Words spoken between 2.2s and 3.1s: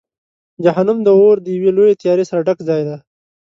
سره ډک ځای دی.